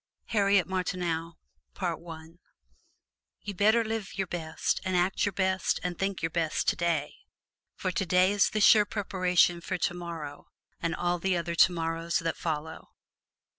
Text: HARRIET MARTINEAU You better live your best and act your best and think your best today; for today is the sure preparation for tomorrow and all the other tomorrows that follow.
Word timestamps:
HARRIET 0.29 0.65
MARTINEAU 0.67 1.33
You 3.43 3.53
better 3.53 3.83
live 3.83 4.17
your 4.17 4.25
best 4.25 4.81
and 4.83 4.97
act 4.97 5.27
your 5.27 5.31
best 5.31 5.79
and 5.83 5.95
think 5.99 6.23
your 6.23 6.31
best 6.31 6.67
today; 6.67 7.13
for 7.75 7.91
today 7.91 8.31
is 8.31 8.49
the 8.49 8.61
sure 8.61 8.85
preparation 8.85 9.61
for 9.61 9.77
tomorrow 9.77 10.47
and 10.81 10.95
all 10.95 11.19
the 11.19 11.37
other 11.37 11.53
tomorrows 11.53 12.17
that 12.17 12.35
follow. 12.35 12.93